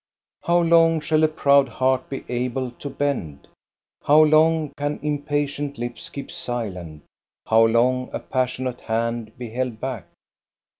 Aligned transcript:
How 0.45 0.57
long 0.57 0.99
shall 0.99 1.23
a 1.23 1.27
proud 1.27 1.69
heart 1.69 2.09
be 2.09 2.25
able 2.27 2.71
to 2.71 2.89
bend? 2.89 3.47
How 4.05 4.19
long 4.23 4.71
can 4.75 4.97
impatient 5.03 5.77
lips 5.77 6.09
keep 6.09 6.31
silent; 6.31 7.03
how 7.45 7.67
long 7.67 8.09
a 8.11 8.17
passionate 8.19 8.81
hand 8.81 9.37
be 9.37 9.51
held 9.51 9.79
back? 9.79 10.07